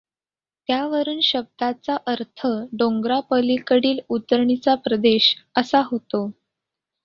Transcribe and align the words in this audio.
त्यावरून 0.69 1.19
शब्दाचा 1.23 1.97
अर्थ 2.07 2.45
डोंगरापलीकडील 2.73 3.99
उतरणीचा 4.09 4.75
प्रदेश 4.75 5.33
असा 5.57 5.81
होतो. 5.85 6.29